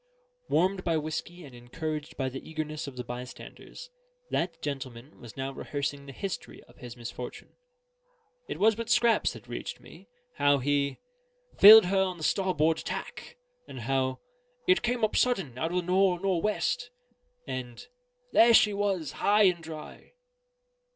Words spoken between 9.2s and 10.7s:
that reached me: how